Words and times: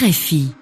RFI. 0.00 0.54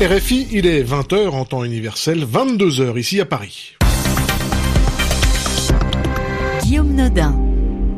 RFI, 0.00 0.46
il 0.52 0.66
est 0.66 0.84
20h 0.84 1.30
en 1.30 1.44
temps 1.44 1.64
universel, 1.64 2.24
22h 2.24 2.96
ici 3.00 3.20
à 3.20 3.24
Paris. 3.24 3.76
Guillaume 6.62 6.94
Nodin. 6.94 7.41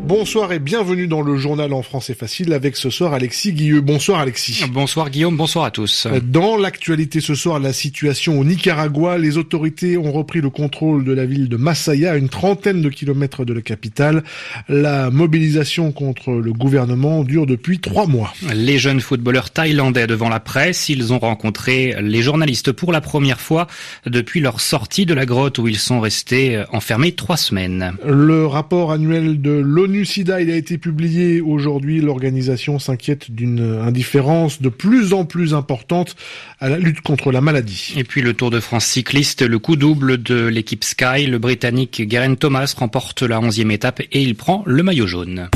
Bonsoir 0.07 0.53
et 0.53 0.59
bienvenue 0.59 1.07
dans 1.07 1.23
le 1.23 1.39
journal 1.39 1.73
en 1.73 1.81
français 1.81 2.13
facile 2.13 2.53
avec 2.53 2.77
ce 2.77 2.91
soir 2.91 3.15
Alexis 3.15 3.55
Guilleux. 3.55 3.81
Bonsoir 3.81 4.21
Alexis. 4.21 4.63
Bonsoir 4.71 5.09
Guillaume, 5.09 5.39
bonsoir 5.39 5.65
à 5.65 5.71
tous. 5.71 6.07
Dans 6.23 6.59
l'actualité 6.59 7.23
ce 7.23 7.35
soir, 7.35 7.59
la 7.59 7.73
situation 7.73 8.39
au 8.39 8.45
Nicaragua, 8.45 9.17
les 9.17 9.39
autorités 9.39 9.97
ont 9.97 10.13
repris 10.13 10.43
le 10.43 10.51
contrôle 10.51 11.05
de 11.05 11.13
la 11.15 11.25
ville 11.25 11.49
de 11.49 11.57
Masaya, 11.57 12.13
à 12.13 12.17
une 12.17 12.29
trentaine 12.29 12.83
de 12.83 12.91
kilomètres 12.91 13.47
de 13.47 13.55
la 13.55 13.63
capitale. 13.63 14.25
La 14.69 15.11
mobilisation 15.11 15.91
contre 15.91 16.33
le 16.33 16.53
gouvernement 16.53 17.25
dure 17.25 17.47
depuis 17.47 17.79
trois 17.79 18.07
mois. 18.07 18.35
Les 18.55 18.77
jeunes 18.77 19.01
footballeurs 19.01 19.53
thaïlandais 19.53 20.07
devant 20.07 20.29
la 20.29 20.41
presse, 20.41 20.91
ils 20.91 21.15
ont 21.15 21.19
rencontré 21.19 21.97
les 22.03 22.21
journalistes 22.21 22.73
pour 22.73 22.93
la 22.93 23.01
première 23.01 23.41
fois 23.41 23.69
depuis 24.05 24.41
leur 24.41 24.61
sortie 24.61 25.07
de 25.07 25.15
la 25.15 25.25
grotte 25.25 25.57
où 25.57 25.67
ils 25.67 25.79
sont 25.79 26.01
restés 26.01 26.63
enfermés 26.73 27.13
trois 27.13 27.39
semaines. 27.39 27.95
Le 28.07 28.47
rapport 28.47 28.93
annuel 28.93 29.41
de 29.41 29.53
l'ONU 29.53 29.94
sida 30.03 30.41
il 30.41 30.51
a 30.51 30.57
été 30.57 30.79
publié 30.79 31.41
aujourd'hui. 31.41 32.01
L'organisation 32.01 32.79
s'inquiète 32.79 33.31
d'une 33.31 33.61
indifférence 33.81 34.61
de 34.61 34.69
plus 34.69 35.13
en 35.13 35.25
plus 35.25 35.55
importante 35.55 36.17
à 36.59 36.69
la 36.69 36.79
lutte 36.79 37.01
contre 37.03 37.31
la 37.31 37.41
maladie. 37.41 37.95
Et 37.97 38.05
puis 38.05 38.23
le 38.23 38.35
Tour 38.35 38.51
de 38.51 38.59
France 38.61 38.87
cycliste, 38.87 39.43
le 39.43 39.59
coup 39.59 39.77
double 39.77 40.23
de 40.23 40.47
l'équipe 40.47 40.83
Sky, 40.83 41.27
le 41.27 41.39
Britannique 41.39 42.03
Geraint 42.11 42.35
Thomas 42.35 42.75
remporte 42.77 43.23
la 43.23 43.41
11e 43.41 43.71
étape 43.71 44.01
et 44.01 44.23
il 44.23 44.35
prend 44.35 44.63
le 44.67 44.83
maillot 44.83 45.07
jaune. 45.07 45.49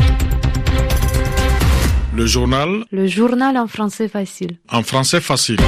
Le 2.14 2.26
journal. 2.26 2.84
Le 2.90 3.06
journal 3.06 3.56
en 3.56 3.66
français 3.66 4.08
facile. 4.08 4.58
En 4.68 4.82
français 4.82 5.20
facile. 5.20 5.58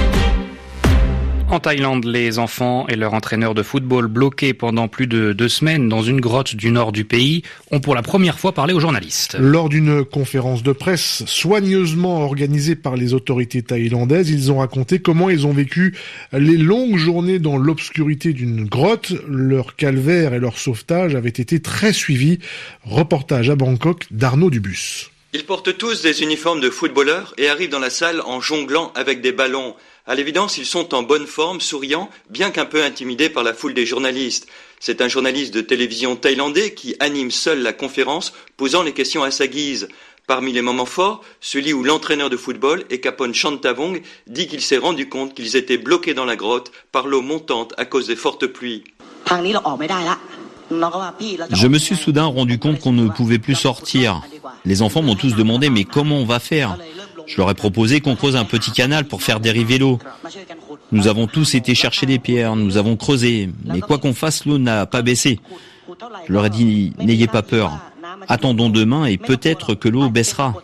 En 1.50 1.58
Thaïlande, 1.58 2.04
les 2.04 2.38
enfants 2.38 2.86
et 2.86 2.94
leur 2.94 3.12
entraîneur 3.12 3.54
de 3.54 3.64
football 3.64 4.06
bloqués 4.06 4.54
pendant 4.54 4.86
plus 4.86 5.08
de 5.08 5.32
deux 5.32 5.48
semaines 5.48 5.88
dans 5.88 6.00
une 6.00 6.20
grotte 6.20 6.54
du 6.54 6.70
nord 6.70 6.92
du 6.92 7.04
pays 7.04 7.42
ont 7.72 7.80
pour 7.80 7.96
la 7.96 8.02
première 8.02 8.38
fois 8.38 8.52
parlé 8.52 8.72
aux 8.72 8.78
journalistes. 8.78 9.36
Lors 9.36 9.68
d'une 9.68 10.04
conférence 10.04 10.62
de 10.62 10.70
presse 10.70 11.24
soigneusement 11.26 12.20
organisée 12.22 12.76
par 12.76 12.94
les 12.94 13.14
autorités 13.14 13.62
thaïlandaises, 13.62 14.30
ils 14.30 14.52
ont 14.52 14.58
raconté 14.58 15.00
comment 15.00 15.28
ils 15.28 15.44
ont 15.44 15.52
vécu 15.52 15.96
les 16.32 16.56
longues 16.56 16.96
journées 16.96 17.40
dans 17.40 17.56
l'obscurité 17.56 18.32
d'une 18.32 18.66
grotte. 18.66 19.12
Leur 19.26 19.74
calvaire 19.74 20.34
et 20.34 20.38
leur 20.38 20.56
sauvetage 20.56 21.16
avaient 21.16 21.30
été 21.30 21.58
très 21.58 21.92
suivis. 21.92 22.38
Reportage 22.84 23.50
à 23.50 23.56
Bangkok 23.56 24.04
d'Arnaud 24.12 24.50
Dubus. 24.50 25.10
Ils 25.32 25.44
portent 25.44 25.76
tous 25.78 26.02
des 26.02 26.22
uniformes 26.22 26.60
de 26.60 26.70
footballeurs 26.70 27.34
et 27.38 27.48
arrivent 27.48 27.70
dans 27.70 27.78
la 27.78 27.90
salle 27.90 28.20
en 28.20 28.40
jonglant 28.40 28.92
avec 28.96 29.20
des 29.20 29.30
ballons. 29.30 29.74
À 30.06 30.14
l'évidence, 30.14 30.56
ils 30.56 30.66
sont 30.66 30.94
en 30.94 31.02
bonne 31.02 31.26
forme, 31.26 31.60
souriants, 31.60 32.08
bien 32.30 32.50
qu'un 32.50 32.64
peu 32.64 32.82
intimidés 32.82 33.28
par 33.28 33.42
la 33.42 33.52
foule 33.52 33.74
des 33.74 33.86
journalistes. 33.86 34.46
C'est 34.80 35.02
un 35.02 35.08
journaliste 35.08 35.52
de 35.52 35.60
télévision 35.60 36.16
thaïlandais 36.16 36.72
qui 36.72 36.96
anime 37.00 37.30
seul 37.30 37.62
la 37.62 37.74
conférence, 37.74 38.32
posant 38.56 38.82
les 38.82 38.94
questions 38.94 39.22
à 39.22 39.30
sa 39.30 39.46
guise. 39.46 39.88
Parmi 40.26 40.52
les 40.52 40.62
moments 40.62 40.86
forts, 40.86 41.22
celui 41.40 41.72
où 41.72 41.82
l'entraîneur 41.82 42.30
de 42.30 42.36
football, 42.36 42.84
Ekapon 42.88 43.32
Chantavong, 43.34 44.00
dit 44.26 44.46
qu'il 44.46 44.62
s'est 44.62 44.78
rendu 44.78 45.08
compte 45.08 45.34
qu'ils 45.34 45.56
étaient 45.56 45.76
bloqués 45.76 46.14
dans 46.14 46.24
la 46.24 46.36
grotte 46.36 46.72
par 46.92 47.06
l'eau 47.06 47.20
montante 47.20 47.74
à 47.76 47.84
cause 47.84 48.06
des 48.06 48.16
fortes 48.16 48.46
pluies. 48.46 48.84
Je 51.50 51.66
me 51.66 51.78
suis 51.78 51.96
soudain 51.96 52.26
rendu 52.26 52.58
compte 52.58 52.78
qu'on 52.78 52.92
ne 52.92 53.08
pouvait 53.08 53.40
plus 53.40 53.56
sortir. 53.56 54.22
Les 54.64 54.82
enfants 54.82 55.02
m'ont 55.02 55.16
tous 55.16 55.34
demandé 55.34 55.68
mais 55.68 55.84
comment 55.84 56.18
on 56.18 56.24
va 56.24 56.38
faire? 56.38 56.78
Je 57.30 57.36
leur 57.36 57.48
ai 57.50 57.54
proposé 57.54 58.00
qu'on 58.00 58.16
creuse 58.16 58.34
un 58.34 58.44
petit 58.44 58.72
canal 58.72 59.04
pour 59.04 59.22
faire 59.22 59.38
dériver 59.38 59.78
l'eau. 59.78 59.98
Nous 60.91 61.06
avons 61.06 61.28
tous 61.28 61.54
été 61.54 61.76
chercher 61.76 62.04
des 62.06 62.18
pierres, 62.18 62.56
nous 62.56 62.76
avons 62.76 62.96
creusé, 62.96 63.48
mais 63.64 63.80
quoi 63.80 63.98
qu'on 63.98 64.14
fasse, 64.14 64.44
l'eau 64.46 64.58
n'a 64.58 64.86
pas 64.86 65.02
baissé. 65.02 65.38
Je 66.26 66.32
leur 66.32 66.46
ai 66.46 66.50
dit, 66.50 66.92
n'ayez 66.98 67.28
pas 67.28 67.42
peur, 67.42 67.78
attendons 68.28 68.69
demain 68.69 69.04
et 69.04 69.16
peut-être 69.16 69.74
que 69.74 69.88
l'eau 69.88 70.10
baissera. 70.10 70.54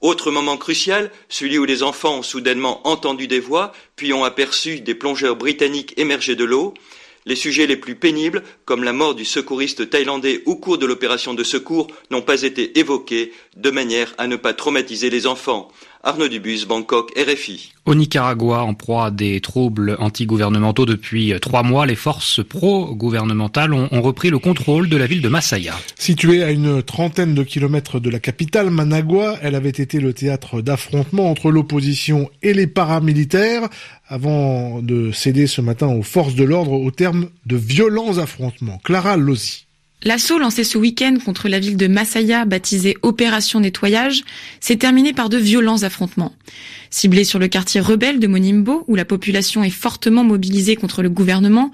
Autre 0.00 0.30
moment 0.30 0.56
crucial, 0.56 1.10
celui 1.28 1.58
où 1.58 1.64
les 1.64 1.82
enfants 1.82 2.18
ont 2.18 2.22
soudainement 2.22 2.86
entendu 2.86 3.26
des 3.26 3.40
voix, 3.40 3.72
puis 3.96 4.12
ont 4.12 4.24
aperçu 4.24 4.80
des 4.80 4.94
plongeurs 4.94 5.36
britanniques 5.36 5.94
émerger 5.98 6.34
de 6.34 6.44
l'eau. 6.44 6.74
Les 7.26 7.36
sujets 7.36 7.66
les 7.66 7.76
plus 7.76 7.94
pénibles, 7.94 8.42
comme 8.66 8.84
la 8.84 8.92
mort 8.92 9.14
du 9.14 9.24
secouriste 9.24 9.88
thaïlandais 9.88 10.42
au 10.44 10.56
cours 10.56 10.76
de 10.76 10.84
l'opération 10.84 11.32
de 11.32 11.42
secours, 11.42 11.86
n'ont 12.10 12.22
pas 12.22 12.42
été 12.42 12.78
évoqués, 12.78 13.32
de 13.56 13.70
manière 13.70 14.14
à 14.18 14.26
ne 14.26 14.36
pas 14.36 14.52
traumatiser 14.52 15.08
les 15.08 15.26
enfants. 15.26 15.70
Arnaud 16.06 16.28
Dubus, 16.28 16.66
Bangkok, 16.68 17.12
RFI. 17.16 17.72
Au 17.86 17.94
Nicaragua, 17.94 18.62
en 18.62 18.74
proie 18.74 19.06
à 19.06 19.10
des 19.10 19.40
troubles 19.40 19.96
antigouvernementaux 19.98 20.84
depuis 20.84 21.32
trois 21.40 21.62
mois, 21.62 21.86
les 21.86 21.94
forces 21.94 22.44
pro-gouvernementales 22.44 23.72
ont, 23.72 23.88
repris 24.02 24.28
le 24.28 24.38
contrôle 24.38 24.90
de 24.90 24.98
la 24.98 25.06
ville 25.06 25.22
de 25.22 25.30
Masaya. 25.30 25.74
Située 25.98 26.42
à 26.42 26.50
une 26.50 26.82
trentaine 26.82 27.34
de 27.34 27.42
kilomètres 27.42 28.00
de 28.00 28.10
la 28.10 28.20
capitale, 28.20 28.68
Managua, 28.68 29.38
elle 29.40 29.54
avait 29.54 29.70
été 29.70 29.98
le 29.98 30.12
théâtre 30.12 30.60
d'affrontements 30.60 31.30
entre 31.30 31.50
l'opposition 31.50 32.28
et 32.42 32.52
les 32.52 32.66
paramilitaires 32.66 33.66
avant 34.06 34.82
de 34.82 35.10
céder 35.10 35.46
ce 35.46 35.62
matin 35.62 35.88
aux 35.88 36.02
forces 36.02 36.34
de 36.34 36.44
l'ordre 36.44 36.72
au 36.72 36.90
terme 36.90 37.30
de 37.46 37.56
violents 37.56 38.18
affrontements. 38.18 38.78
Clara 38.84 39.16
Lozzi. 39.16 39.64
L'assaut 40.02 40.38
lancé 40.38 40.64
ce 40.64 40.76
week-end 40.76 41.16
contre 41.24 41.48
la 41.48 41.58
ville 41.58 41.78
de 41.78 41.86
Masaya, 41.86 42.44
baptisé 42.44 42.96
Opération 43.00 43.60
Nettoyage, 43.60 44.22
s'est 44.60 44.76
terminé 44.76 45.14
par 45.14 45.30
de 45.30 45.38
violents 45.38 45.82
affrontements. 45.82 46.34
Ciblé 46.90 47.24
sur 47.24 47.38
le 47.38 47.48
quartier 47.48 47.80
rebelle 47.80 48.20
de 48.20 48.26
Monimbo, 48.26 48.84
où 48.86 48.96
la 48.96 49.06
population 49.06 49.64
est 49.64 49.70
fortement 49.70 50.22
mobilisée 50.22 50.76
contre 50.76 51.02
le 51.02 51.08
gouvernement, 51.08 51.72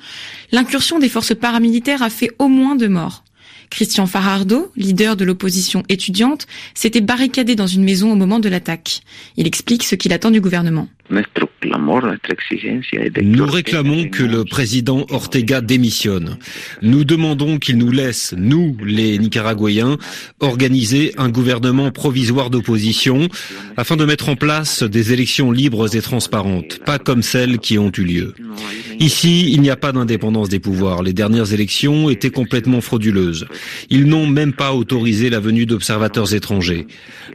l'incursion 0.53 1.01
des 1.01 1.09
forces 1.09 1.35
paramilitaires 1.35 2.03
a 2.03 2.11
fait 2.11 2.31
au 2.39 2.47
moins 2.47 2.77
deux 2.77 2.89
morts. 2.89 3.25
Christian 3.71 4.07
Farardo, 4.07 4.71
leader 4.77 5.17
de 5.17 5.25
l'opposition 5.25 5.85
étudiante, 5.89 6.47
s'était 6.75 7.01
barricadé 7.01 7.55
dans 7.55 7.69
une 7.69 7.85
maison 7.85 8.13
au 8.13 8.17
moment 8.17 8.41
de 8.41 8.49
l'attaque. 8.49 9.01
Il 9.37 9.47
explique 9.47 9.85
ce 9.85 9.95
qu'il 9.95 10.13
attend 10.13 10.31
du 10.31 10.41
gouvernement. 10.41 10.89
Nous 13.23 13.47
réclamons 13.47 14.09
que 14.09 14.23
le 14.23 14.45
président 14.45 15.07
Ortega 15.11 15.61
démissionne. 15.61 16.39
Nous 16.83 17.05
demandons 17.05 17.59
qu'il 17.59 17.79
nous 17.79 17.91
laisse, 17.91 18.35
nous, 18.37 18.77
les 18.85 19.19
Nicaraguayens, 19.19 19.99
organiser 20.41 21.13
un 21.19 21.29
gouvernement 21.29 21.91
provisoire 21.91 22.51
d'opposition 22.51 23.29
afin 23.77 23.97
de 23.97 24.05
mettre 24.05 24.29
en 24.29 24.37
place 24.37 24.83
des 24.83 25.13
élections 25.13 25.51
libres 25.51 25.95
et 25.97 26.01
transparentes, 26.01 26.79
pas 26.85 26.99
comme 26.99 27.23
celles 27.23 27.59
qui 27.59 27.79
ont 27.79 27.93
eu 27.97 28.05
lieu. 28.05 28.35
Ici, 29.01 29.51
il 29.53 29.63
n'y 29.63 29.71
a 29.71 29.77
pas 29.77 29.93
d'indépendance 29.93 30.49
des 30.49 30.61
pouvoirs. 30.61 31.03
Les 31.03 31.13
dernières 31.13 31.53
élections 31.53 32.11
étaient 32.11 32.31
complètement 32.31 32.81
frauduleuses. 32.81 33.47
Ils 33.89 34.07
n'ont 34.07 34.27
même 34.27 34.53
pas 34.53 34.75
autorisé 34.75 35.31
la 35.31 35.41
venue 35.41 35.67
d'observateurs 35.67 36.35
étrangers. 36.35 36.87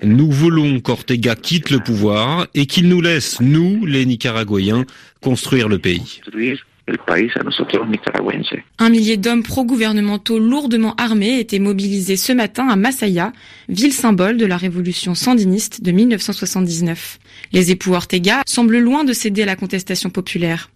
Nous 0.04 0.30
voulons 0.32 0.80
qu'Ortega 0.80 1.36
quitte 1.36 1.72
le 1.72 1.80
pouvoir 1.80 2.48
et 2.54 2.66
qu'il 2.66 2.88
nous 2.88 3.02
laisse, 3.02 3.40
nous, 3.42 3.65
les 3.86 4.06
Nicaraguayens, 4.06 4.86
construire 5.22 5.68
le 5.68 5.80
pays. 5.80 6.22
Un 8.78 8.90
millier 8.90 9.18
d'hommes 9.18 9.42
pro-gouvernementaux 9.42 10.38
lourdement 10.38 10.94
armés 10.96 11.40
étaient 11.40 11.60
mobilisés 11.60 12.18
ce 12.18 12.32
matin 12.32 12.68
à 12.68 12.76
Masaya, 12.76 13.34
ville 13.70 13.94
symbole 13.94 14.38
de 14.38 14.46
la 14.46 14.58
révolution 14.58 15.16
sandiniste 15.16 15.82
de 15.82 15.92
1979. 15.92 17.20
Les 17.54 17.72
époux 17.72 17.94
Ortega 17.94 18.44
semblent 18.46 18.78
loin 18.78 19.04
de 19.04 19.14
céder 19.14 19.44
à 19.44 19.48
la 19.48 19.56
contestation 19.56 20.12
populaire. 20.12 20.70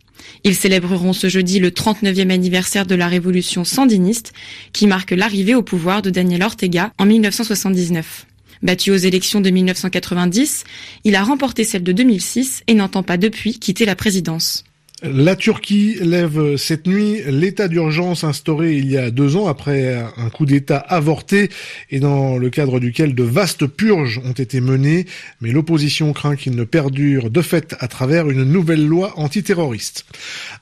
Ils 0.43 0.55
célébreront 0.55 1.13
ce 1.13 1.29
jeudi 1.29 1.59
le 1.59 1.69
39e 1.69 2.31
anniversaire 2.31 2.85
de 2.85 2.95
la 2.95 3.07
révolution 3.07 3.63
sandiniste 3.63 4.33
qui 4.73 4.87
marque 4.87 5.11
l'arrivée 5.11 5.55
au 5.55 5.61
pouvoir 5.61 6.01
de 6.01 6.09
Daniel 6.09 6.43
Ortega 6.43 6.91
en 6.97 7.05
1979. 7.05 8.25
Battu 8.61 8.91
aux 8.91 8.95
élections 8.95 9.41
de 9.41 9.49
1990, 9.49 10.63
il 11.05 11.15
a 11.15 11.23
remporté 11.23 11.63
celle 11.63 11.83
de 11.83 11.91
2006 11.91 12.63
et 12.67 12.73
n'entend 12.73 13.03
pas 13.03 13.17
depuis 13.17 13.57
quitter 13.57 13.85
la 13.85 13.95
présidence. 13.95 14.63
La 15.01 15.37
Turquie 15.37 15.95
lève 16.01 16.57
cette 16.57 16.85
nuit 16.85 17.21
l'état 17.25 17.69
d'urgence 17.69 18.25
instauré 18.25 18.75
il 18.75 18.91
y 18.91 18.97
a 18.97 19.11
deux 19.11 19.37
ans 19.37 19.47
après 19.47 19.95
un 20.17 20.29
coup 20.29 20.45
d'État 20.45 20.77
avorté 20.77 21.49
et 21.89 22.01
dans 22.01 22.37
le 22.37 22.49
cadre 22.49 22.81
duquel 22.81 23.15
de 23.15 23.23
vastes 23.23 23.65
purges 23.65 24.19
ont 24.25 24.33
été 24.33 24.59
menées, 24.59 25.05
mais 25.39 25.51
l'opposition 25.51 26.11
craint 26.11 26.35
qu'il 26.35 26.57
ne 26.57 26.65
perdure 26.65 27.29
de 27.29 27.41
fait 27.41 27.77
à 27.79 27.87
travers 27.87 28.29
une 28.29 28.43
nouvelle 28.43 28.85
loi 28.85 29.13
antiterroriste. 29.15 30.05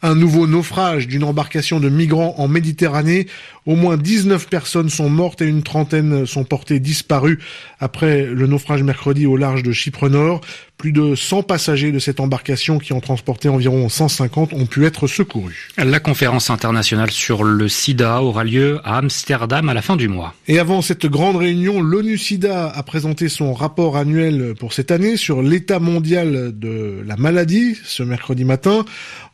Un 0.03 0.13
nouveau 0.13 0.45
naufrage 0.45 1.07
d'une 1.07 1.23
embarcation 1.23 1.79
de 1.79 1.89
migrants 1.89 2.35
en 2.37 2.47
Méditerranée. 2.47 3.25
Au 3.65 3.75
moins 3.75 3.97
19 3.97 4.49
personnes 4.49 4.89
sont 4.89 5.09
mortes 5.09 5.41
et 5.41 5.47
une 5.47 5.63
trentaine 5.63 6.27
sont 6.27 6.43
portées 6.43 6.79
disparues 6.79 7.39
après 7.79 8.23
le 8.23 8.45
naufrage 8.45 8.83
mercredi 8.83 9.25
au 9.25 9.35
large 9.35 9.63
de 9.63 9.71
Chypre 9.71 10.09
Nord. 10.09 10.41
Plus 10.77 10.91
de 10.91 11.15
100 11.15 11.41
passagers 11.41 11.91
de 11.91 11.97
cette 11.97 12.19
embarcation 12.19 12.77
qui 12.77 12.93
en 12.93 12.99
transportait 12.99 13.49
environ 13.49 13.89
150 13.89 14.53
ont 14.53 14.67
pu 14.67 14.85
être 14.85 15.07
secourus. 15.07 15.69
La 15.75 15.99
conférence 15.99 16.51
internationale 16.51 17.09
sur 17.09 17.43
le 17.43 17.67
sida 17.67 18.21
aura 18.21 18.43
lieu 18.43 18.79
à 18.83 18.97
Amsterdam 18.97 19.69
à 19.69 19.73
la 19.73 19.81
fin 19.81 19.95
du 19.95 20.07
mois. 20.07 20.35
Et 20.47 20.59
avant 20.59 20.83
cette 20.83 21.07
grande 21.07 21.37
réunion, 21.37 21.81
l'ONU 21.81 22.19
SIDA 22.19 22.69
a 22.69 22.83
présenté 22.83 23.27
son 23.27 23.55
rapport 23.55 23.97
annuel 23.97 24.53
pour 24.59 24.73
cette 24.73 24.91
année 24.91 25.17
sur 25.17 25.41
l'état 25.41 25.79
mondial 25.79 26.51
de 26.57 27.01
la 27.03 27.17
maladie 27.17 27.75
ce 27.83 28.03
mercredi 28.03 28.45
matin 28.45 28.85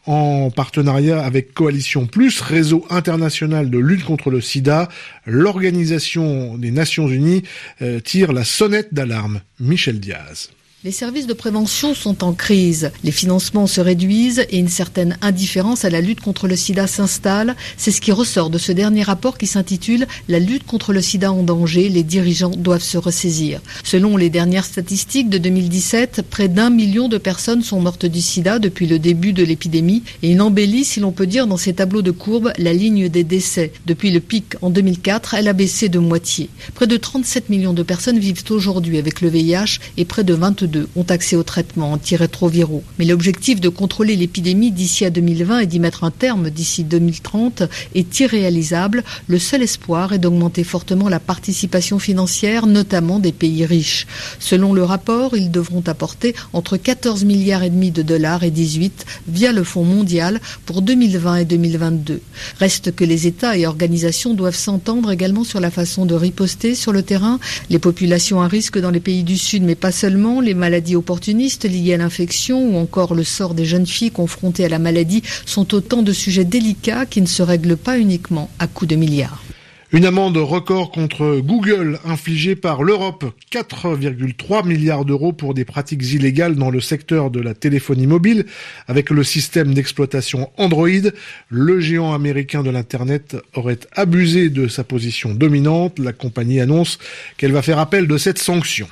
en 0.05 0.49
partenariat 0.49 1.21
avec 1.21 1.53
Coalition 1.53 2.05
Plus, 2.05 2.39
réseau 2.39 2.85
international 2.89 3.69
de 3.69 3.79
lutte 3.79 4.05
contre 4.05 4.29
le 4.29 4.39
sida, 4.39 4.87
l'Organisation 5.25 6.57
des 6.57 6.71
Nations 6.71 7.07
Unies 7.07 7.43
euh, 7.81 7.99
tire 7.99 8.31
la 8.31 8.45
sonnette 8.45 8.93
d'alarme. 8.93 9.41
Michel 9.59 9.99
Diaz. 9.99 10.49
Les 10.85 10.91
services 10.91 11.27
de 11.27 11.33
prévention 11.33 11.93
sont 11.93 12.25
en 12.25 12.33
crise. 12.33 12.91
Les 13.05 13.11
financements 13.11 13.67
se 13.67 13.79
réduisent 13.79 14.45
et 14.49 14.57
une 14.57 14.67
certaine 14.67 15.17
indifférence 15.21 15.85
à 15.85 15.89
la 15.89 16.01
lutte 16.01 16.19
contre 16.19 16.45
le 16.45 16.57
sida 16.57 16.87
s'installe. 16.87 17.55
C'est 17.77 17.91
ce 17.91 18.01
qui 18.01 18.11
ressort 18.11 18.49
de 18.49 18.57
ce 18.57 18.73
dernier 18.73 19.03
rapport 19.03 19.37
qui 19.37 19.47
s'intitule 19.47 20.07
La 20.27 20.39
lutte 20.39 20.65
contre 20.65 20.91
le 20.91 20.99
sida 20.99 21.31
en 21.31 21.41
danger. 21.43 21.87
Les 21.87 22.03
dirigeants 22.03 22.49
doivent 22.49 22.83
se 22.83 22.97
ressaisir. 22.97 23.61
Selon 23.85 24.17
les 24.17 24.29
dernières 24.29 24.65
statistiques 24.65 25.29
de 25.29 25.37
2017, 25.37 26.21
près 26.29 26.49
d'un 26.49 26.69
million 26.69 27.07
de 27.07 27.17
personnes 27.17 27.63
sont 27.63 27.79
mortes 27.79 28.05
du 28.05 28.19
sida 28.19 28.59
depuis 28.59 28.85
le 28.85 28.99
début 28.99 29.31
de 29.31 29.45
l'épidémie 29.45 30.03
et 30.21 30.31
une 30.31 30.41
embellie, 30.41 30.83
si 30.83 30.99
l'on 30.99 31.13
peut 31.13 31.27
dire, 31.27 31.47
dans 31.47 31.55
ces 31.55 31.75
tableaux 31.75 32.01
de 32.01 32.11
courbe, 32.11 32.51
la 32.57 32.73
ligne 32.73 33.07
des 33.07 33.23
décès. 33.23 33.71
Depuis 33.85 34.11
le 34.11 34.19
pic 34.19 34.55
en 34.61 34.69
2004, 34.69 35.35
elle 35.35 35.47
a 35.47 35.53
baissé 35.53 35.87
de 35.87 35.99
moitié. 35.99 36.49
Près 36.73 36.87
de 36.87 36.97
37 36.97 37.47
millions 37.49 37.71
de 37.71 37.83
personnes 37.83 38.19
vivent 38.19 38.43
aujourd'hui 38.49 38.97
avec 38.97 39.21
le 39.21 39.29
VIH 39.29 39.79
et 39.95 40.03
près 40.03 40.25
de 40.25 40.33
22 40.33 40.72
ont 40.95 41.05
accès 41.09 41.35
aux 41.35 41.43
traitements 41.43 41.91
antirétroviraux. 41.91 42.83
Mais 42.99 43.05
l'objectif 43.05 43.59
de 43.61 43.69
contrôler 43.69 44.15
l'épidémie 44.15 44.71
d'ici 44.71 45.05
à 45.05 45.09
2020 45.09 45.59
et 45.59 45.65
d'y 45.65 45.79
mettre 45.79 46.03
un 46.03 46.11
terme 46.11 46.49
d'ici 46.49 46.83
2030 46.83 47.63
est 47.95 48.19
irréalisable. 48.19 49.03
Le 49.27 49.39
seul 49.39 49.61
espoir 49.61 50.13
est 50.13 50.19
d'augmenter 50.19 50.63
fortement 50.63 51.09
la 51.09 51.19
participation 51.19 51.99
financière, 51.99 52.67
notamment 52.67 53.19
des 53.19 53.31
pays 53.31 53.65
riches. 53.65 54.07
Selon 54.39 54.73
le 54.73 54.83
rapport, 54.83 55.35
ils 55.35 55.51
devront 55.51 55.83
apporter 55.87 56.35
entre 56.53 56.77
14 56.77 57.25
milliards 57.25 57.63
et 57.63 57.69
demi 57.69 57.91
de 57.91 58.01
dollars 58.01 58.43
et 58.43 58.51
18 58.51 59.05
via 59.27 59.51
le 59.51 59.63
Fonds 59.63 59.83
mondial 59.83 60.39
pour 60.65 60.81
2020 60.81 61.37
et 61.37 61.45
2022. 61.45 62.21
Reste 62.59 62.95
que 62.95 63.03
les 63.03 63.27
États 63.27 63.57
et 63.57 63.65
organisations 63.65 64.33
doivent 64.33 64.55
s'entendre 64.55 65.11
également 65.11 65.43
sur 65.43 65.59
la 65.59 65.71
façon 65.71 66.05
de 66.05 66.15
riposter 66.15 66.75
sur 66.75 66.91
le 66.91 67.03
terrain. 67.03 67.39
Les 67.69 67.79
populations 67.79 68.41
à 68.41 68.47
risque 68.47 68.79
dans 68.79 68.91
les 68.91 68.99
pays 68.99 69.23
du 69.23 69.37
Sud, 69.37 69.63
mais 69.63 69.75
pas 69.75 69.91
seulement, 69.91 70.41
les 70.41 70.53
maladies 70.63 70.95
opportunistes 70.95 71.65
liées 71.65 71.95
à 71.95 71.97
l'infection 71.97 72.69
ou 72.69 72.77
encore 72.77 73.15
le 73.15 73.25
sort 73.25 73.53
des 73.53 73.65
jeunes 73.65 73.85
filles 73.85 74.11
confrontées 74.11 74.63
à 74.63 74.69
la 74.69 74.79
maladie 74.79 75.21
sont 75.45 75.73
autant 75.73 76.03
de 76.03 76.13
sujets 76.13 76.45
délicats 76.45 77.05
qui 77.05 77.19
ne 77.19 77.25
se 77.25 77.43
règlent 77.43 77.75
pas 77.75 77.99
uniquement 77.99 78.49
à 78.59 78.67
coups 78.67 78.91
de 78.91 78.95
milliards. 78.95 79.43
Une 79.91 80.05
amende 80.05 80.37
record 80.37 80.89
contre 80.89 81.41
Google 81.41 81.99
infligée 82.05 82.55
par 82.55 82.81
l'Europe, 82.81 83.25
4,3 83.51 84.65
milliards 84.65 85.03
d'euros 85.03 85.33
pour 85.33 85.53
des 85.53 85.65
pratiques 85.65 86.13
illégales 86.13 86.55
dans 86.55 86.71
le 86.71 86.79
secteur 86.79 87.29
de 87.29 87.41
la 87.41 87.53
téléphonie 87.53 88.07
mobile. 88.07 88.45
Avec 88.87 89.09
le 89.09 89.23
système 89.25 89.73
d'exploitation 89.73 90.49
Android, 90.57 91.11
le 91.49 91.79
géant 91.81 92.13
américain 92.13 92.63
de 92.63 92.69
l'Internet 92.69 93.35
aurait 93.53 93.81
abusé 93.97 94.49
de 94.49 94.69
sa 94.69 94.85
position 94.85 95.33
dominante. 95.33 95.99
La 95.99 96.13
compagnie 96.13 96.61
annonce 96.61 96.99
qu'elle 97.35 97.51
va 97.51 97.61
faire 97.61 97.79
appel 97.79 98.07
de 98.07 98.17
cette 98.17 98.39
sanction. 98.39 98.87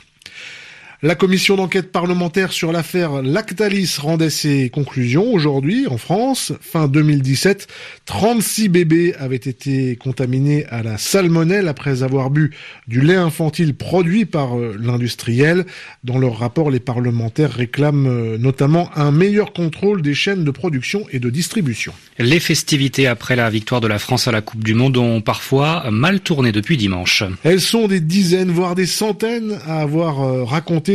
La 1.04 1.16
commission 1.16 1.56
d'enquête 1.56 1.92
parlementaire 1.92 2.52
sur 2.52 2.72
l'affaire 2.72 3.24
Lactalis 3.24 3.96
rendait 4.00 4.30
ses 4.30 4.70
conclusions 4.70 5.34
aujourd'hui 5.34 5.88
en 5.88 5.98
France. 5.98 6.54
Fin 6.62 6.88
2017, 6.88 7.66
36 8.06 8.70
bébés 8.70 9.16
avaient 9.18 9.36
été 9.36 9.96
contaminés 9.96 10.68
à 10.68 10.84
la 10.84 11.00
salmonelle 11.00 11.68
après 11.70 12.04
avoir 12.04 12.30
bu 12.30 12.52
du 12.88 13.02
lait 13.02 13.16
infantile 13.16 13.74
produit 13.74 14.26
par 14.26 14.60
euh, 14.60 14.78
l'industriel. 14.80 15.66
Dans 16.04 16.20
leur 16.20 16.38
rapport, 16.38 16.70
les 16.70 16.80
parlementaires 16.80 17.52
réclament 17.52 18.06
euh, 18.06 18.38
notamment 18.38 18.92
un 18.96 19.10
meilleur 19.10 19.54
contrôle 19.54 20.04
des 20.04 20.14
chaînes 20.14 20.44
de 20.44 20.52
production 20.52 21.08
et 21.12 21.18
de 21.18 21.32
distribution. 21.32 21.94
Les 22.20 22.40
festivités 22.40 23.08
après 23.08 23.36
la 23.36 23.50
victoire 23.50 23.82
de 23.82 23.88
la 23.88 23.98
France 23.98 24.28
à 24.28 24.32
la 24.32 24.42
Coupe 24.42 24.64
du 24.64 24.76
Monde 24.76 24.98
ont 24.98 25.22
parfois 25.22 25.90
mal 25.90 26.20
tourné 26.20 26.52
depuis 26.52 26.78
dimanche. 26.78 27.24
Elles 27.44 27.60
sont 27.60 27.88
des 27.88 28.02
dizaines, 28.02 28.52
voire 28.52 28.76
des 28.76 28.86
centaines 28.86 29.58
à 29.66 29.82
avoir 29.82 30.22
euh, 30.22 30.44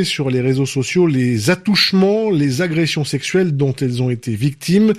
sur 0.04 0.31
les 0.31 0.40
réseaux 0.40 0.66
sociaux 0.66 1.06
les 1.06 1.50
attouchements, 1.50 2.31
les 2.31 2.62
agressions 2.62 3.04
sexuelles 3.04 3.56
dont 3.56 3.75
elles 3.75 4.02
ont 4.02 4.10
été 4.10 4.34
victimes. 4.34 4.93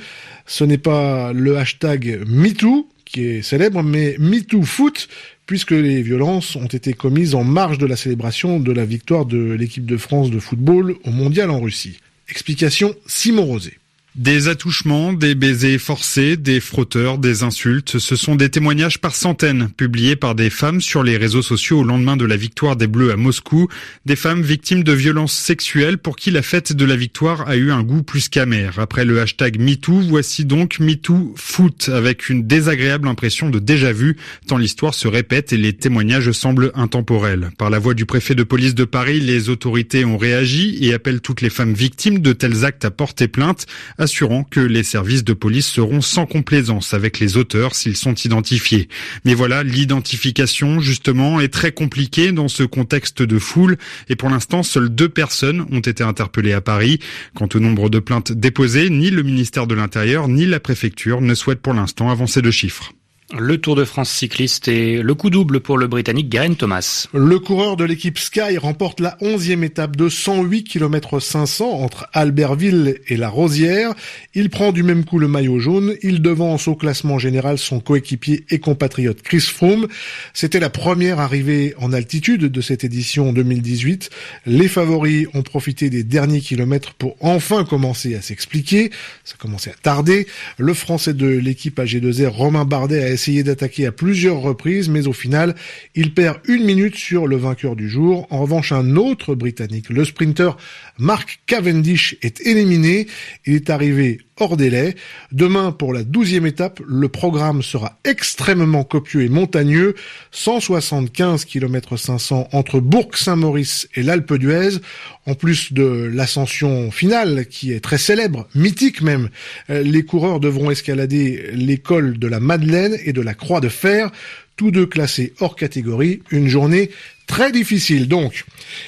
Ce 0.45 0.63
n'est 0.63 0.77
pas 0.77 1.33
le 1.33 1.57
hashtag 1.57 2.23
MeToo 2.27 2.87
qui 3.07 3.25
est 3.25 3.41
célèbre, 3.41 3.83
mais 3.83 4.15
MeTooFoot, 4.19 5.07
puisque 5.45 5.71
les 5.71 6.01
violences 6.01 6.55
ont 6.55 6.67
été 6.67 6.93
commises 6.93 7.35
en 7.35 7.43
marge 7.43 7.77
de 7.77 7.85
la 7.85 7.95
célébration 7.95 8.59
de 8.59 8.71
la 8.71 8.85
victoire 8.85 9.25
de 9.25 9.53
l'équipe 9.53 9.85
de 9.85 9.97
France 9.97 10.29
de 10.29 10.39
football 10.39 10.95
au 11.05 11.11
mondial 11.11 11.49
en 11.49 11.61
Russie. 11.61 11.99
Explication 12.29 12.93
Simon 13.05 13.45
Rosé. 13.45 13.77
Des 14.17 14.47
attouchements, 14.47 15.13
des 15.13 15.35
baisers 15.35 15.77
forcés, 15.77 16.37
des 16.37 16.59
frotteurs, 16.59 17.19
des 17.19 17.43
insultes, 17.43 17.99
ce 17.99 18.15
sont 18.15 18.33
des 18.33 18.49
témoignages 18.49 18.97
par 18.97 19.13
centaines 19.13 19.69
publiés 19.69 20.15
par 20.15 20.33
des 20.33 20.49
femmes 20.49 20.81
sur 20.81 21.03
les 21.03 21.17
réseaux 21.17 21.43
sociaux 21.43 21.81
au 21.81 21.83
lendemain 21.83 22.17
de 22.17 22.25
la 22.25 22.35
victoire 22.35 22.75
des 22.75 22.87
Bleus 22.87 23.11
à 23.11 23.15
Moscou, 23.15 23.67
des 24.07 24.15
femmes 24.15 24.41
victimes 24.41 24.83
de 24.83 24.91
violences 24.91 25.33
sexuelles 25.33 25.99
pour 25.99 26.15
qui 26.15 26.31
la 26.31 26.41
fête 26.41 26.73
de 26.73 26.83
la 26.83 26.95
victoire 26.95 27.47
a 27.47 27.57
eu 27.57 27.69
un 27.69 27.83
goût 27.83 28.01
plus 28.01 28.27
qu'amer. 28.27 28.71
Après 28.79 29.05
le 29.05 29.21
hashtag 29.21 29.59
MeToo, 29.59 30.01
voici 30.01 30.45
donc 30.45 30.79
MeToo 30.79 31.35
Foot 31.37 31.91
avec 31.93 32.27
une 32.27 32.47
désagréable 32.47 33.07
impression 33.07 33.51
de 33.51 33.59
déjà 33.59 33.91
vu 33.91 34.17
tant 34.47 34.57
l'histoire 34.57 34.95
se 34.95 35.07
répète 35.07 35.53
et 35.53 35.57
les 35.57 35.73
témoignages 35.73 36.31
semblent 36.31 36.71
intemporels. 36.73 37.51
Par 37.59 37.69
la 37.69 37.77
voix 37.77 37.93
du 37.93 38.07
préfet 38.07 38.33
de 38.33 38.41
police 38.41 38.73
de 38.73 38.85
Paris, 38.85 39.19
les 39.19 39.49
autorités 39.49 40.05
ont 40.05 40.17
réagi 40.17 40.79
et 40.81 40.95
appellent 40.95 41.21
toutes 41.21 41.41
les 41.41 41.51
femmes 41.51 41.73
victimes 41.73 42.17
de 42.17 42.33
tels 42.33 42.65
actes 42.65 42.83
à 42.83 42.89
porter 42.89 43.27
plainte 43.27 43.67
assurant 44.07 44.45
que 44.45 44.61
les 44.61 44.83
services 44.83 45.25
de 45.25 45.33
police 45.33 45.67
seront 45.67 45.99
sans 45.99 46.25
complaisance 46.25 46.93
avec 46.93 47.19
les 47.19 47.35
auteurs 47.35 47.75
s'ils 47.75 47.97
sont 47.97 48.13
identifiés. 48.13 48.87
Mais 49.25 49.33
voilà, 49.33 49.63
l'identification, 49.63 50.79
justement, 50.79 51.41
est 51.41 51.49
très 51.49 51.73
compliquée 51.73 52.31
dans 52.31 52.47
ce 52.47 52.63
contexte 52.63 53.21
de 53.21 53.37
foule 53.37 53.75
et 54.07 54.15
pour 54.15 54.29
l'instant, 54.29 54.63
seules 54.63 54.87
deux 54.87 55.09
personnes 55.09 55.65
ont 55.73 55.81
été 55.81 56.03
interpellées 56.03 56.53
à 56.53 56.61
Paris. 56.61 56.99
Quant 57.35 57.49
au 57.53 57.59
nombre 57.59 57.89
de 57.89 57.99
plaintes 57.99 58.31
déposées, 58.31 58.89
ni 58.89 59.09
le 59.09 59.23
ministère 59.23 59.67
de 59.67 59.75
l'Intérieur 59.75 60.29
ni 60.29 60.45
la 60.45 60.61
préfecture 60.61 61.19
ne 61.19 61.35
souhaitent 61.35 61.61
pour 61.61 61.73
l'instant 61.73 62.09
avancer 62.09 62.41
de 62.41 62.49
chiffres. 62.49 62.93
Le 63.35 63.57
Tour 63.57 63.75
de 63.75 63.83
France 63.83 64.09
cycliste 64.09 64.69
et 64.69 65.01
le 65.01 65.13
coup 65.13 65.29
double 65.29 65.59
pour 65.59 65.77
le 65.77 65.87
Britannique 65.87 66.29
Garen 66.29 66.55
Thomas. 66.55 67.07
Le 67.13 67.39
coureur 67.39 67.75
de 67.75 67.83
l'équipe 67.83 68.17
Sky 68.17 68.57
remporte 68.57 69.01
la 69.01 69.17
onzième 69.19 69.65
étape 69.65 69.97
de 69.97 70.07
108 70.07 70.63
km 70.63 71.19
500 71.19 71.65
entre 71.65 72.07
Albertville 72.13 73.01
et 73.05 73.17
la 73.17 73.27
Rosière. 73.27 73.93
Il 74.33 74.49
prend 74.49 74.71
du 74.71 74.81
même 74.81 75.03
coup 75.03 75.19
le 75.19 75.27
maillot 75.27 75.59
jaune. 75.59 75.97
Il 76.03 76.21
devance 76.21 76.69
au 76.69 76.75
classement 76.75 77.19
général 77.19 77.57
son 77.57 77.81
coéquipier 77.81 78.45
et 78.49 78.59
compatriote 78.59 79.21
Chris 79.21 79.41
Froome. 79.41 79.89
C'était 80.33 80.61
la 80.61 80.69
première 80.69 81.19
arrivée 81.19 81.73
en 81.79 81.91
altitude 81.91 82.45
de 82.45 82.61
cette 82.61 82.85
édition 82.85 83.33
2018. 83.33 84.09
Les 84.45 84.69
favoris 84.69 85.27
ont 85.33 85.43
profité 85.43 85.89
des 85.89 86.05
derniers 86.05 86.39
kilomètres 86.39 86.93
pour 86.93 87.17
enfin 87.19 87.65
commencer 87.65 88.15
à 88.15 88.21
s'expliquer. 88.21 88.89
Ça 89.25 89.35
commençait 89.37 89.71
à 89.71 89.75
tarder. 89.81 90.27
Le 90.57 90.73
français 90.73 91.13
de 91.13 91.27
l'équipe 91.27 91.77
AG2R, 91.77 92.29
Romain 92.29 92.63
Bardet, 92.63 93.03
a 93.03 93.16
essayé 93.17 93.41
d'attaquer 93.41 93.87
à 93.87 93.91
plusieurs 93.91 94.39
reprises, 94.39 94.89
mais 94.89 95.07
au 95.07 95.13
final, 95.13 95.55
il 95.95 96.13
perd 96.13 96.37
une 96.47 96.63
minute 96.63 96.95
sur 96.95 97.25
le 97.25 97.35
vainqueur 97.35 97.75
du 97.75 97.89
jour. 97.89 98.27
En 98.29 98.41
revanche, 98.41 98.71
un 98.71 98.95
autre 98.95 99.33
Britannique, 99.33 99.89
le 99.89 100.05
sprinter 100.05 100.55
Mark 100.99 101.39
Cavendish, 101.47 102.15
est 102.21 102.41
éliminé. 102.41 103.07
Il 103.47 103.55
est 103.55 103.71
arrivé 103.71 104.19
hors 104.39 104.57
délai. 104.57 104.95
Demain, 105.31 105.71
pour 105.71 105.93
la 105.93 106.03
douzième 106.03 106.45
étape, 106.45 106.81
le 106.87 107.09
programme 107.09 107.61
sera 107.61 107.97
extrêmement 108.03 108.83
copieux 108.83 109.23
et 109.23 109.29
montagneux. 109.29 109.95
175 110.31 111.45
km 111.45 111.97
500 111.97 112.49
entre 112.51 112.79
Bourg-Saint-Maurice 112.79 113.87
et 113.95 114.03
l'Alpe 114.03 114.33
d'Huez. 114.35 114.77
En 115.25 115.35
plus 115.35 115.73
de 115.73 116.09
l'ascension 116.13 116.89
finale, 116.91 117.47
qui 117.47 117.73
est 117.73 117.81
très 117.81 117.97
célèbre, 117.97 118.47
mythique 118.55 119.01
même, 119.01 119.29
euh, 119.69 119.83
les 119.83 120.03
coureurs 120.03 120.39
devront 120.39 120.71
escalader 120.71 121.51
l'école 121.53 122.17
de 122.17 122.27
la 122.27 122.39
Madeleine 122.39 122.97
et 123.03 123.13
de 123.13 123.21
la 123.21 123.33
Croix 123.33 123.59
de 123.59 123.69
Fer, 123.69 124.11
tous 124.57 124.71
deux 124.71 124.85
classés 124.85 125.33
hors 125.39 125.55
catégorie. 125.55 126.21
Une 126.31 126.47
journée 126.47 126.89
Très 127.27 127.51
difficile 127.51 128.07
donc. 128.07 128.45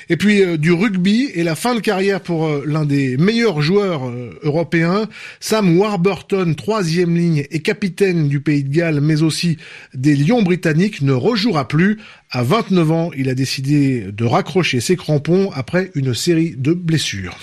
Et 0.07 0.15
puis 0.15 0.41
euh, 0.41 0.57
du 0.57 0.71
rugby 0.71 1.29
et 1.35 1.43
la 1.43 1.55
fin 1.55 1.75
de 1.75 1.81
carrière 1.81 2.21
pour 2.21 2.47
euh, 2.47 2.63
l'un 2.65 2.85
des 2.85 3.17
meilleurs 3.17 3.61
joueurs 3.61 4.07
euh, 4.07 4.39
européens, 4.43 5.09
Sam 5.41 5.77
Warburton, 5.77 6.55
troisième 6.55 7.15
ligne 7.15 7.45
et 7.51 7.59
capitaine 7.59 8.29
du 8.29 8.39
Pays 8.39 8.63
de 8.63 8.73
Galles, 8.73 9.01
mais 9.01 9.23
aussi 9.23 9.57
des 9.93 10.15
Lions 10.15 10.41
britanniques, 10.41 11.01
ne 11.01 11.11
rejouera 11.11 11.67
plus. 11.67 11.99
À 12.31 12.41
29 12.41 12.91
ans, 12.91 13.11
il 13.15 13.27
a 13.27 13.35
décidé 13.35 14.07
de 14.09 14.25
raccrocher 14.25 14.79
ses 14.79 14.95
crampons 14.95 15.51
après 15.53 15.91
une 15.93 16.13
série 16.13 16.55
de 16.57 16.71
blessures. 16.71 17.37